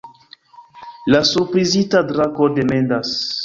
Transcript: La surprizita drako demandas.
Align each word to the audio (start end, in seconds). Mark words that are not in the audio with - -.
La 1.15 1.21
surprizita 1.33 2.05
drako 2.15 2.51
demandas. 2.59 3.17